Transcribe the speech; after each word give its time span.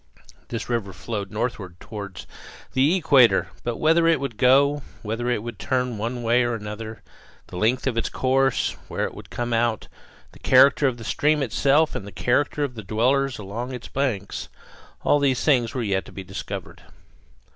This 0.47 0.67
river 0.67 0.93
flowed 0.93 1.29
northward 1.29 1.79
toward 1.79 2.25
the 2.73 2.95
equator, 2.95 3.49
but 3.63 3.77
whither 3.77 4.07
it 4.07 4.19
would 4.19 4.35
go, 4.35 4.81
whether 5.03 5.29
it 5.29 5.43
would 5.43 5.59
turn 5.59 5.99
one 5.99 6.23
way 6.23 6.41
or 6.41 6.55
another, 6.55 7.03
the 7.49 7.55
length 7.57 7.85
of 7.85 7.95
its 7.99 8.09
course, 8.09 8.71
where 8.87 9.05
it 9.05 9.13
would 9.13 9.29
come 9.29 9.53
out, 9.53 9.87
the 10.31 10.39
character 10.39 10.87
of 10.87 10.97
the 10.97 11.03
stream 11.03 11.43
itself, 11.43 11.93
and 11.93 12.07
the 12.07 12.11
character 12.11 12.63
of 12.63 12.73
the 12.73 12.81
dwellers 12.83 13.37
along 13.37 13.75
its 13.75 13.89
banks 13.89 14.49
all 15.03 15.19
these 15.19 15.43
things 15.43 15.75
were 15.75 15.83
yet 15.83 16.05
to 16.05 16.11
be 16.11 16.23
discovered. 16.23 16.81